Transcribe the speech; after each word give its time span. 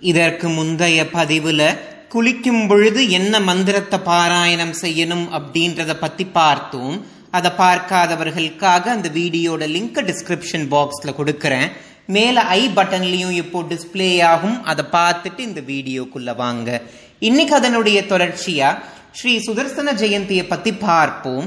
இதற்கு 0.00 0.48
முந்தைய 0.48 1.00
பதிவுல 1.12 1.62
குளிக்கும் 2.08 2.66
பொழுது 2.66 3.00
என்ன 3.10 3.40
மந்திரத்தை 3.40 3.98
பாராயணம் 3.98 4.74
செய்யணும் 4.82 5.26
அப்படின்றத 5.38 5.92
பத்தி 5.94 6.24
பார்த்தோம். 6.24 6.94
அதை 7.30 7.50
பார்க்காதவர்களுக்காக 7.58 8.84
அந்த 8.96 9.08
வீடியோட 9.08 9.62
லிங்க் 9.74 10.00
டிஸ்கிரிப்ஷன் 10.10 10.66
பாக்ஸ்ல 10.74 11.10
கொடுக்கறேன். 11.18 11.68
மேல 12.06 12.42
ஐ 12.42 12.62
பட்டன்லயும் 12.68 13.36
இப்போ 13.42 13.58
டிஸ்பிளே 13.72 14.10
ஆகும். 14.32 14.56
அதை 14.64 14.84
பார்த்துட்டு 14.92 15.38
இந்த 15.38 15.60
வீடியோக்குள்ள 15.60 16.34
வாங்க. 16.36 16.82
இன்னைக்கு 17.18 17.54
அதனுடைய 17.54 18.00
தொடர்ச்சியா 18.00 18.70
ஸ்ரீ 19.12 19.32
சுதர்சன 19.38 19.94
ஜெயந்தியை 20.02 20.44
பத்தி 20.48 20.72
பார்ப்போம். 20.72 21.46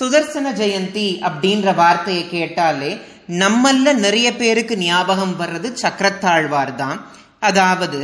சுதர்சன 0.00 0.50
ஜெயந்தி 0.60 1.08
அப்படின்ற 1.28 1.74
வார்த்தையை 1.74 2.28
கேட்டாலே 2.28 2.90
நம்மல்ல 3.42 3.92
நிறைய 4.04 4.36
பேருக்கு 4.36 4.78
ஞாபகம் 4.78 5.34
வர்றது 5.40 5.68
சக்கரத்தாழ்வார் 5.82 6.74
தான் 6.74 6.98
அதாவது 7.48 8.00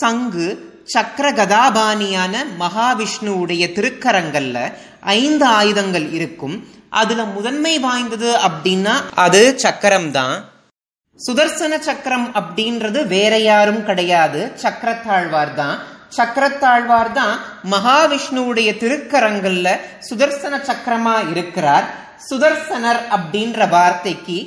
சங்கு 0.00 0.46
சக்கர 0.94 1.26
கதாபாணியான 1.40 2.34
மகாவிஷ்ணுவுடைய 2.62 3.64
திருக்கரங்கள்ல 3.76 4.58
ஐந்து 5.20 5.46
ஆயுதங்கள் 5.58 6.06
இருக்கும். 6.18 6.56
அதுல 7.00 7.22
முதன்மை 7.36 7.74
வாய்ந்தது 7.86 8.30
அப்படின்னா 8.48 8.94
அது 9.24 9.40
சக்கரம் 9.64 10.10
தான் 10.18 10.36
சுதர்சன 11.20 11.72
சக்கரம் 11.88 12.28
அப்படின்றது 12.38 13.00
வேற 13.14 13.34
யாரும் 13.50 13.82
கிடையாது. 13.88 14.40
சக்கரத்தாழ்வார் 14.64 15.52
தான் 15.60 15.76
சக்கரத்தாழ்வார் 16.18 17.12
தான் 17.18 17.34
மகாவிஷ்ணுவுடைய 17.74 18.70
திருக்கரங்கள்ல 18.82 19.68
சுதர்சன 20.08 20.60
சக்கரமா 20.70 21.16
இருக்கிறார். 21.32 21.86
சுதர்சனர் 22.28 23.00
அப்படின்ற 23.16 23.68
வார்த்தைக்கு 23.76 24.38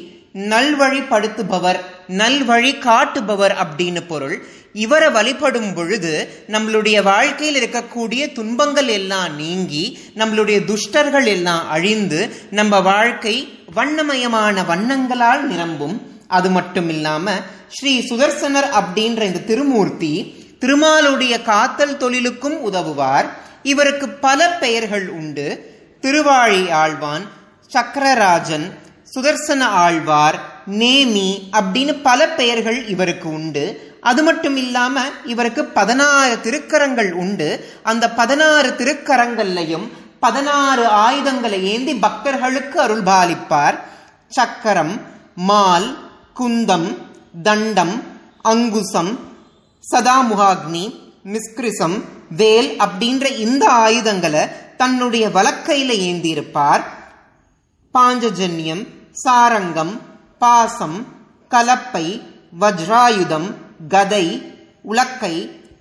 நல்வழிப்படுத்துபவர் 0.51 1.79
நல்வழி 2.07 2.79
காட்டுபவர் 2.79 3.55
அப்படின்னு 3.63 4.01
பொருள். 4.07 4.45
இவரை 4.73 5.09
வழிபடும் 5.09 5.73
பொழுது 5.73 6.43
நம்மளுடைய 6.47 7.03
வாழ்க்கையில் 7.03 7.69
இருக்கக்கூடிய 7.69 8.31
துன்பங்கள் 8.31 8.87
எல்லாம் 8.87 9.35
நீங்கி 9.35 9.99
நம்மளுடைய 10.15 10.73
துஷ்டர்கள் 10.73 11.25
எல்லாம் 11.25 11.69
அழிந்து 11.69 12.47
நம்ம 12.51 12.79
வாழ்க்கை 12.79 13.59
வண்ணமயமான 13.75 14.61
வண்ணங்களால் 14.61 15.41
நிரம்பும். 15.41 16.11
அது 16.27 16.49
மட்டும் 16.49 16.89
இல்லாம 16.89 17.31
ஸ்ரீ 17.69 17.99
சுதர்சனர் 17.99 18.69
அப்படின்ற 18.79 19.21
இந்த 19.21 19.39
திருமூர்த்தி 19.45 20.45
திருமாலுடைய 20.59 21.43
காத்தல் 21.43 21.97
தொழிலுக்கும் 21.97 22.61
உதவுவார். 22.61 23.37
இவருக்கு 23.63 24.09
பல 24.09 24.49
பெயர்கள் 24.49 25.09
உண்டு. 25.09 25.75
திருவாழி 26.01 26.61
ஆழ்வான் 26.61 27.27
சக்கரராஜன் 27.73 28.73
சுதர்சன 29.03 29.63
ஆழ்வார் 29.63 30.56
நேமி 30.67 31.41
அப்படின்னு 31.51 31.99
பல 32.03 32.29
பெயர்கள் 32.29 32.87
இவருக்கு 32.87 33.29
உண்டு. 33.29 33.95
அது 34.01 34.23
மட்டும் 34.23 34.57
இல்லாம 34.57 35.01
இவருக்கு 35.25 35.65
பதினாறு 35.65 36.39
திருக்கரங்கள் 36.43 37.11
உண்டு. 37.11 37.69
அந்த 37.83 38.09
பதினாறு 38.09 38.69
திருக்கரங்கள்லையும் 38.77 39.91
பதினாறு 40.19 40.87
ஆயுதங்களை 40.87 41.63
ஏந்தி 41.63 41.95
பக்தர்களுக்கு 41.95 42.81
அருள்பாலிப்பார். 42.81 43.79
சக்கரம் 44.27 45.01
மால் 45.35 45.97
குந்தம் 46.39 46.97
தண்டம் 47.43 48.03
அங்குசம் 48.41 49.19
சதாமுகாக்னி 49.91 50.99
நிஸ்கிருசம் 51.25 52.03
வேல் 52.29 52.75
அப்படின்ற 52.77 53.37
இந்த 53.37 53.69
ஆயுதங்களை 53.69 54.47
தன்னுடைய 54.77 55.27
வலக்கையில 55.27 55.91
ஏந்தியிருப்பார். 56.09 56.83
பாஞ்சஜன்யம் 57.93 58.87
சாரங்கம் 59.11 60.01
பாசம் 60.39 61.05
கலப்பை 61.49 62.21
வஜ்ராயுதம் 62.59 63.53
கதை 63.87 64.53
உலக்கை 64.89 65.35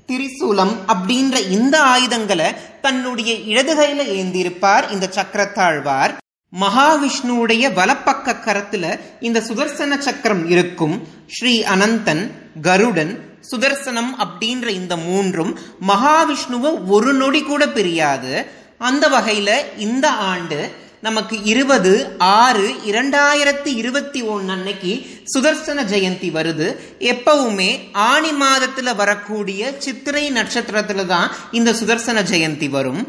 திரிசூலம் 0.06 0.75
அப்படின்ற 0.93 1.50
இந்த 1.50 1.83
ஆயுதங்களை 1.83 2.81
தன்னுடைய 2.81 3.34
இடதுகையில 3.34 4.00
ஏந்திருப்பார் 4.19 4.91
இந்த 4.91 5.09
சக்கரத்தாழ்வார். 5.15 6.16
மகாவிஷ்ணுவுடைய 6.61 7.65
வலப்பக்க 7.78 8.34
கரத்துல 8.45 9.00
இந்த 9.21 9.41
சுதர்சன 9.41 9.99
சக்கரம் 9.99 10.49
இருக்கும். 10.49 11.09
ஸ்ரீ 11.27 11.62
அனந்தன் 11.62 12.31
கருடன் 12.62 13.39
சுதர்சனம் 13.50 14.12
அப்படின்ற 14.19 14.69
இந்த 14.69 14.97
மூன்றும் 14.97 15.59
மகாவிஷ்ணுவை 15.89 16.87
ஒரு 16.87 17.12
நொடி 17.12 17.43
கூட 17.43 17.69
பிரியாது. 17.69 18.47
அந்த 18.78 19.09
வகையில 19.09 19.50
இந்த 19.77 20.11
ஆண்டு 20.11 20.71
நமக்கு 21.01 21.43
இருபது 21.43 22.17
ஆறு 22.19 22.75
இரண்டாயிரத்தி 22.87 23.67
இருபத்தி 23.67 24.23
ஒன்று 24.23 24.53
அன்னைக்கு 24.53 25.07
சுதர்சன 25.25 25.83
ஜெயந்தி 25.83 26.31
வருது. 26.39 26.77
எப்பவுமே 26.99 27.79
ஆணி 27.93 28.31
மாதத்துல 28.31 28.97
வரக்கூடிய 28.97 29.75
சித்திரை 29.79 30.33
நட்சத்திரத்துல 30.33 31.07
தான் 31.07 31.31
இந்த 31.51 31.73
சுதர்சன 31.73 32.23
ஜெயந்தி 32.23 32.69
வரும். 32.69 33.09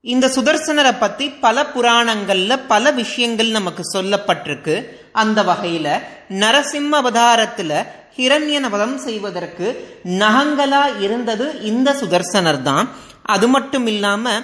இந்த 0.00 0.28
சுதர்சனரை 0.28 0.94
பத்தி 1.00 1.30
பல 1.30 1.62
புராணங்கள்ல 1.62 2.60
பல 2.68 2.90
விஷயங்கள் 2.90 3.48
நமக்கு 3.48 3.82
சொல்லப்பட்டிருக்கு. 3.98 4.84
அந்த 5.12 5.42
வகையில 5.42 6.00
நரசிம்ம 6.28 6.92
அவதாரத்துல 6.92 7.86
ஹிரண்யன 8.16 8.68
வதம் 8.68 8.98
செய்வதற்கு 8.98 9.98
நகங்களா 10.04 11.00
இருந்தது 11.00 11.60
இந்த 11.60 11.92
சுதர்சனர் 11.92 12.62
தான். 12.62 12.90
அது 13.22 13.48
மட்டும் 13.48 13.86
இல்லாம 13.86 14.40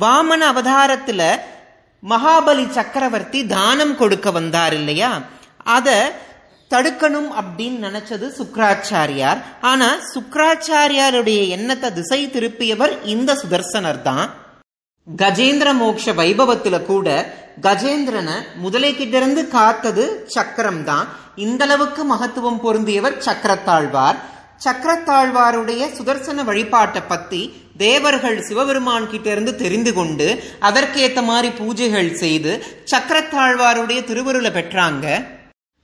வாமன 0.00 0.42
அவதாரத்துல 0.52 1.38
மகாபலி 2.08 2.70
சக்கரவர்த்தி 2.70 3.46
தானம் 3.46 3.96
கொடுக்க 3.96 4.30
வந்தார் 4.30 4.72
இல்லையா? 4.72 5.20
அத 5.64 6.12
தடுக்கணும் 6.70 7.30
அப்படின்னு 7.40 7.78
நினைச்சது 7.88 8.26
சுக்கராச்சாரியார். 8.38 9.42
ஆனா 9.60 9.96
சுக்கராச்சாரியாருடைய 10.14 11.48
எண்ணத்தை 11.48 11.92
திசை 11.92 12.26
திருப்பியவர் 12.26 13.04
இந்த 13.04 13.34
சுதர்சனர் 13.34 14.02
தான். 14.02 14.30
கஜேந்திர 15.16 15.74
மோக்ஷ 15.74 16.12
வைபவத்துல 16.12 16.82
கூட 16.82 17.34
கஜேந்திரனை 17.60 18.36
முதலை 18.54 18.96
கிட்ட 18.96 19.16
இருந்து 19.16 19.48
காத்தது 19.48 20.24
சக்கரம் 20.26 20.84
தான். 20.84 21.08
இந்த 21.36 21.64
அளவுக்கு 21.64 22.04
மகத்துவம் 22.04 22.60
பொருந்தியவர் 22.64 23.18
சக்கரத்தாழ்வார். 23.18 24.16
சக்கரத்தாழ்வாருடைய 24.64 25.82
சுதர்சன 25.98 26.44
வழிபாட்டை 26.44 27.02
பத்தி 27.02 27.40
தேவர்கள் 27.76 28.42
சிவபெருமான் 28.42 29.10
கிட்ட 29.10 29.30
இருந்து 29.30 29.52
தெரிந்து 29.56 29.92
கொண்டு 29.94 30.26
அதற்கேத்த 30.60 31.22
மாதிரி 31.22 31.48
பூஜைகள் 31.60 32.10
செய்து 32.12 32.52
சக்கரத்தாழ்வாருடைய 32.92 34.00
திருவருளை 34.04 34.50
பெற்றாங்க. 34.50 35.06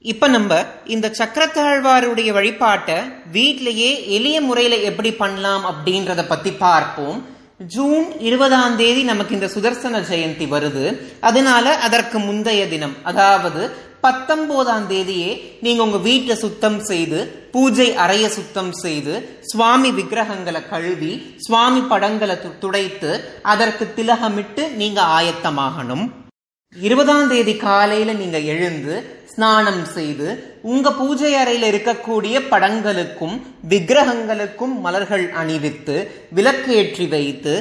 இப்ப 0.05 0.27
நம்ம 0.27 0.61
இந்த 0.85 1.07
சக்கரத்தாழ்வாருடைய 1.19 2.31
வழிபாட்டை 2.37 2.97
வீட்டிலேயே 3.31 3.91
எளிய 4.17 4.41
முறையில 4.41 4.75
எப்படி 4.89 5.11
பண்ணலாம் 5.13 5.65
அப்படின்றத 5.71 6.27
பத்தி 6.27 6.51
பார்ப்போம். 6.51 7.19
ஜூன் 7.59 8.19
இருபதாம் 8.19 8.75
தேதி 8.75 9.03
நமக்கு 9.03 9.33
இந்த 9.33 9.47
சுதர்சன 9.47 9.99
ஜெயந்தி 10.09 10.45
வருது. 10.51 11.01
அதனால 11.19 11.77
அதற்கு 11.77 12.19
முந்தைய 12.19 12.67
தினம் 12.67 12.95
அதாவது 13.03 13.69
பத்தொன்பதாம் 14.01 14.89
தேதியே 14.89 15.31
நீங்க 15.61 15.83
உங்க 15.83 15.97
வீட்டை 15.97 16.35
சுத்தம் 16.35 16.79
செய்து 16.79 17.49
பூஜை 17.51 17.95
அறைய 17.95 18.29
சுத்தம் 18.29 18.71
செய்து 18.71 19.39
சுவாமி 19.41 19.91
விக்கிரகங்களை 19.91 20.61
கழுவி 20.69 21.35
சுவாமி 21.37 21.81
படங்களை 21.81 22.37
துடைத்து 22.59 23.11
அதற்கு 23.41 23.93
திலகமிட்டு 23.97 24.71
நீங்க 24.71 25.01
ஆயத்தமாகணும். 25.01 26.07
இருபதாம் 26.75 27.27
தேதி 27.27 27.55
காலையில 27.55 28.13
நீங்க 28.13 28.39
எழுந்து 28.39 29.18
ஸ்நானம் 29.39 29.85
செய்து 29.85 30.29
உங்க 30.61 30.91
பூஜை 30.91 31.33
அறையில 31.33 31.67
இருக்கக்கூடிய 31.69 32.41
படங்களுக்கும் 32.49 33.35
விக்கிரகங்களுக்கும் 33.69 34.73
மலர்கள் 34.79 35.31
அணிவித்து 35.31 35.95
விளக்கேற்றி 36.35 37.07
வைத்து 37.07 37.53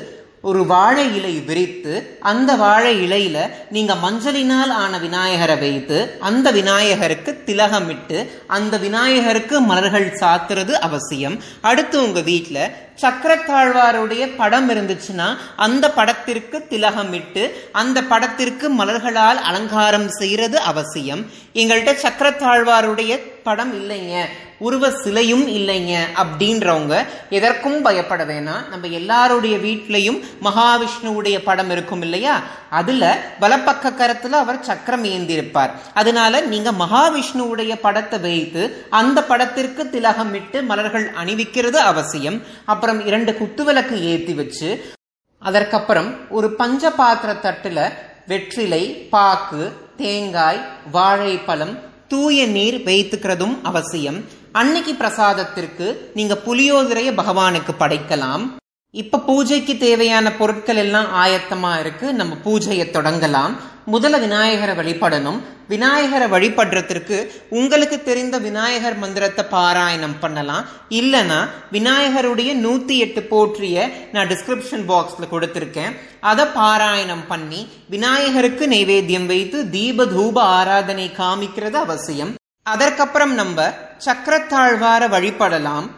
ஒரு 0.43 0.67
வாழை 0.67 1.17
இலை 1.17 1.33
விரித்து 1.41 1.95
அந்த 2.23 2.57
வாழை 2.57 2.93
இலையில 3.07 3.39
நீங்க 3.71 3.95
மஞ்சளினால் 3.95 4.73
ஆன 4.75 4.99
விநாயகரை 4.99 5.57
வைத்து 5.57 5.99
அந்த 6.21 6.51
விநாயகருக்கு 6.51 7.43
திலகமிட்டு 7.47 8.19
அந்த 8.49 8.77
விநாயகருக்கு 8.77 9.61
மலர்கள் 9.61 10.19
சாத்துறது 10.21 10.73
அவசியம். 10.81 11.37
அடுத்து 11.61 12.03
உங்க 12.03 12.21
வீட்டுல 12.21 12.59
சக்கரத்தாழ்வாருடைய 13.03 14.37
படம் 14.37 14.71
இருந்துச்சுன்னா 14.71 15.37
அந்த 15.57 15.91
படத்திற்கு 15.91 16.67
திலகமிட்டு 16.71 17.51
அந்த 17.73 18.03
படத்திற்கு 18.03 18.71
மலர்களால் 18.71 19.41
அலங்காரம் 19.41 20.09
செய்யறது 20.09 20.61
அவசியம். 20.61 21.27
எங்கள்கிட்ட 21.55 21.97
சக்கரத்தாழ்வாருடைய 22.03 23.21
படம் 23.43 23.73
இல்லைங்க. 23.75 24.25
உருவ 24.59 24.91
சிலையும் 24.91 25.49
இல்லைங்க 25.49 25.99
அப்படின்றவங்க 26.15 27.05
எதற்கும் 27.31 27.83
பயப்பட 27.83 28.25
வேணாம் 28.25 28.69
நம்ம 28.69 28.87
எல்லாருடைய 28.87 29.57
வீட்லையும் 29.57 30.25
மகாவிஷ்ணுவுடைய 30.43 31.39
படம் 31.45 31.71
இருக்கும் 31.71 32.03
இல்லையா? 32.03 32.43
அதுல 32.71 33.19
வலப்பக்க 33.41 33.91
கரத்துல 33.91 34.31
அவர் 34.31 34.63
சக்கரம் 34.63 35.05
ஏந்திருப்பார். 35.05 35.71
அதனால 35.95 36.41
நீங்க 36.41 36.73
மகாவிஷ்ணுவுடைய 36.73 37.75
படத்தை 37.81 38.19
வைத்து 38.19 38.87
அந்த 38.91 39.23
படத்திற்கு 39.23 39.85
திலகமிட்டு 39.93 40.63
மலர்கள் 40.63 41.13
அணிவிக்கிறது 41.25 41.77
அவசியம். 41.77 42.43
அப்புறம் 42.65 42.88
இரண்டு 42.97 43.33
குத்துவிளக்கு 43.33 44.01
ஏற்றி 44.01 44.35
வச்சு 44.35 44.93
அதற்கப்புறம் 45.39 46.31
ஒரு 46.31 46.55
பஞ்ச 46.55 46.91
பாத்திர 46.91 47.33
தட்டுல 47.33 47.93
வெற்றிலை 48.27 49.09
பாக்கு 49.11 49.73
தேங்காய் 49.97 50.67
வாழைப்பழம் 50.93 51.79
தூய 52.09 52.47
நீர் 52.47 52.81
வைத்துக்கிறதும் 52.81 53.59
அவசியம். 53.63 54.25
அன்னைக்கு 54.53 54.95
பிரசாதத்திற்கு 54.95 56.11
நீங்க 56.15 56.39
புளியோதரைய 56.47 57.11
பகவானுக்கு 57.21 57.73
படைக்கலாம். 57.79 58.45
இப்ப 58.91 59.19
பூஜைக்கு 59.19 59.77
தேவையான 59.77 60.33
பொருட்கள் 60.33 60.77
எல்லாம் 60.77 61.07
ஆயத்தமா 61.25 61.81
இருக்கு. 61.81 62.15
நம்ம 62.15 62.35
பூஜையை 62.45 62.87
தொடங்கலாம். 62.91 63.57
முதல்ல 63.93 64.21
விநாயகரை 64.21 64.75
வழிபடணும். 64.75 65.41
விநாயகரை 65.69 66.29
வழிபடுறதுக்கு 66.31 67.31
உங்களுக்கு 67.51 68.03
தெரிந்த 68.03 68.39
விநாயகர் 68.39 68.97
மந்திரத்தை 68.97 69.45
பாராயணம் 69.51 70.17
பண்ணலாம். 70.21 70.65
இல்லனா 70.91 71.49
விநாயகருடைய 71.73 72.55
நூத்தி 72.65 72.97
எட்டு 72.97 73.23
போற்றிய 73.23 73.91
நான் 74.13 74.27
டிஸ்கிரிப்ஷன் 74.27 74.89
பாக்ஸ்ல 74.89 75.29
கொடுத்திருக்கேன். 75.31 75.97
அதை 76.21 76.45
பாராயணம் 76.45 77.27
பண்ணி 77.29 77.69
விநாயகருக்கு 77.89 78.67
நைவேத்தியம் 78.67 79.27
வைத்து 79.27 79.71
தீப 79.71 80.05
தூப 80.05 80.39
ஆராதனை 80.39 81.11
காமிக்கிறது 81.19 81.73
அவசியம். 81.73 82.35
அதற்கப்புறம் 82.63 83.35
நம்ம 83.35 83.73
சக்கரத்தாழ்வார 84.05 85.09
வழிபடலாம். 85.09 85.89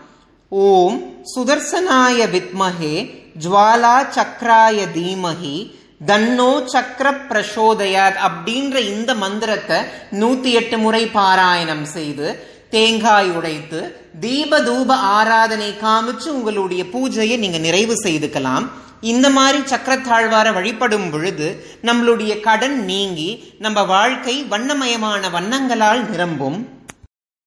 ஓம் 0.53 0.97
சுதர்சனாய 1.33 2.25
வித்மஹே 2.33 2.95
ஜுவாலா 3.43 3.97
சக்கராய 4.15 4.87
தீமஹி 4.95 5.53
தன்னோ 6.09 6.49
சக்கர 6.73 7.09
பிரசோதயாத் 7.29 8.19
அப்படின்ற 8.29 8.81
இந்த 8.93 9.15
மந்திரத்தை 9.15 9.79
நூத்தி 10.21 10.53
எட்டு 10.61 10.79
முறை 10.79 11.03
பாராயணம் 11.13 11.85
செய்து 11.93 12.27
தேங்காய் 12.71 13.31
உடைத்து 13.31 13.83
தீப 14.25 14.61
தூப 14.61 14.97
ஆராதனை 15.19 15.71
காமிச்சு 15.85 16.29
உங்களுடைய 16.39 16.85
பூஜையை 16.95 17.39
நீங்க 17.39 17.59
நிறைவு 17.59 17.95
செய்துக்கலாம். 18.03 18.67
இந்த 19.13 19.31
மாதிரி 19.31 19.63
சக்கரத்தாழ்வார 19.75 20.53
வழிபடும் 20.53 21.11
பொழுது 21.11 21.49
நம்மளுடைய 21.83 22.41
கடன் 22.41 22.85
நீங்கி 22.85 23.31
நம்ம 23.59 23.83
வாழ்க்கை 23.85 24.37
வண்ணமயமான 24.51 25.23
வண்ணங்களால் 25.39 26.05
நிரம்பும். 26.11 26.61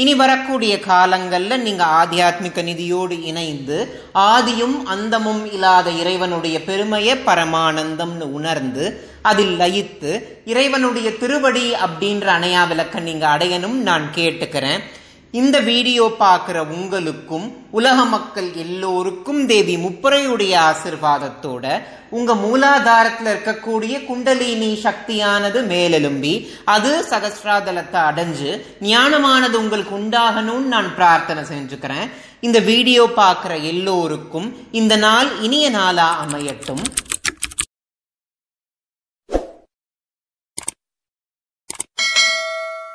இனி 0.00 0.12
வரக்கூடிய 0.20 0.72
காலங்களில் 0.88 1.62
நீங்க 1.66 1.84
ஆத்தியாத்மிக 2.00 2.62
நிதியோடு 2.68 3.16
இணைந்து 3.30 3.78
ஆதியும் 4.32 4.76
அந்தமும் 4.94 5.42
இல்லாத 5.54 5.90
இறைவனுடைய 6.00 6.56
பெருமையை 6.68 7.14
பரமானந்தம்னு 7.28 8.26
உணர்ந்து 8.38 8.84
அதில் 9.30 9.54
லயித்து 9.62 10.12
இறைவனுடைய 10.52 11.08
திருவடி 11.22 11.66
அப்படின்ற 11.86 12.26
அணையா 12.36 12.62
விளக்க 12.72 13.00
நீங்கள் 13.08 13.32
அடையணும் 13.34 13.76
நான் 13.88 14.06
கேட்டுக்கிறேன். 14.18 14.82
இந்த 15.34 15.56
வீடியோ 15.60 16.04
பார்க்குற 16.20 16.58
உங்களுக்கும் 16.74 17.46
உலக 17.70 18.04
மக்கள் 18.04 18.46
எல்லோருக்கும் 18.62 19.40
தேவி 19.46 19.74
முப்பரையுடைய 19.76 20.52
ஆசிர்வாதத்தோட 20.68 21.64
உங்க 22.10 22.34
மூலாதாரத்தில் 22.34 23.28
இருக்கக்கூடிய 23.32 23.94
குண்டலினி 24.06 24.70
சக்தியானது 24.84 25.60
மேலெலும்பி 25.72 26.32
அது 26.74 26.92
சகசிராதலத்தை 27.10 28.00
அடைஞ்சு 28.10 28.52
ஞானமானது 28.92 29.58
உங்களுக்கு 29.62 29.94
உண்டாகணும்னு 29.98 30.72
நான் 30.74 30.94
பிரார்த்தனை 30.94 31.44
செஞ்சுக்கிறேன். 31.52 32.08
இந்த 32.40 32.58
வீடியோ 32.70 33.04
பார்க்குற 33.16 33.52
எல்லோருக்கும் 33.72 34.48
இந்த 34.70 34.96
நாள் 34.96 35.28
இனிய 35.40 35.68
நாளா 35.70 36.08
அமையட்டும். 36.24 36.82